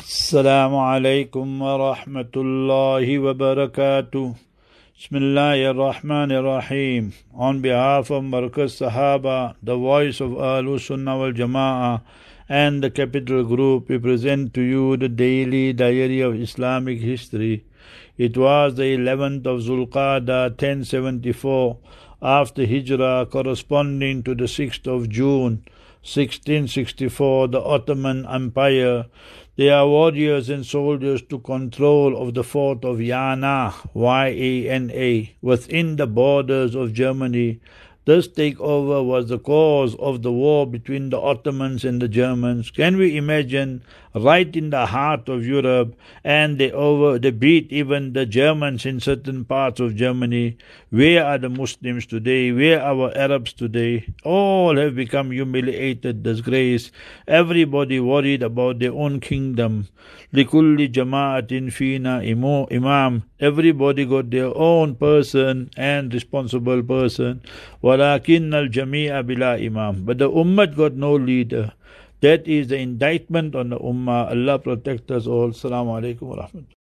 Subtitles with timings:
[0.00, 4.34] السلام عليكم ورحمة الله وبركاته
[4.98, 11.32] بسم الله الرحمن الرحيم On behalf of Markaz Sahaba, the voice of Ahlul Sunnah wal
[11.32, 12.00] Jama'ah
[12.48, 17.64] and the Capital Group, we present to you the daily diary of Islamic history.
[18.16, 21.76] It was the 11th of Zulqada 1074
[22.22, 25.62] after Hijrah corresponding to the 6th of June
[26.02, 29.04] 1664 the Ottoman Empire.
[29.60, 36.74] Their warriors and soldiers to control of the fort of Yana, Y-A-N-A, within the borders
[36.74, 37.60] of Germany.
[38.06, 42.70] This takeover was the cause of the war between the Ottomans and the Germans.
[42.70, 43.82] Can we imagine?
[44.12, 48.98] Right in the heart of Europe, and they over they beat even the Germans in
[48.98, 50.56] certain parts of Germany.
[50.90, 52.50] Where are the Muslims today?
[52.50, 54.12] Where are our Arabs today?
[54.24, 56.90] All have become humiliated, disgraced.
[57.28, 59.86] Everybody worried about their own kingdom.
[60.34, 63.22] Likulli jama'atin fina imam.
[63.38, 67.42] Everybody got their own person and responsible person.
[67.89, 70.05] وَلَكِنَّ الْجَمِيعَ بِلَا imam.
[70.05, 71.73] But the ummah got no leader.
[72.21, 74.31] That is the indictment on the Ummah.
[74.31, 75.49] Allah protect us all.
[75.49, 76.78] Assalamu alaikum wa rahmatullah.